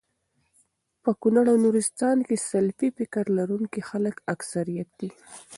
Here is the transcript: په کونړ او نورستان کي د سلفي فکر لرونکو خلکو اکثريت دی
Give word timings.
په 1.03 1.11
کونړ 1.21 1.45
او 1.51 1.57
نورستان 1.65 2.17
کي 2.27 2.35
د 2.39 2.43
سلفي 2.49 2.87
فکر 2.97 3.23
لرونکو 3.37 3.79
خلکو 3.89 4.21
اکثريت 4.33 4.89
دی 4.99 5.09